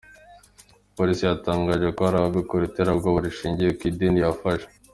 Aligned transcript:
Polisi 0.97 1.23
yatangaje 1.25 1.87
ko 1.95 2.01
hari 2.07 2.17
abakora 2.19 2.63
iterabwoba 2.69 3.17
rishingiye 3.25 3.71
ku 3.77 3.81
idini 3.91 4.19
yafashe. 4.25 4.67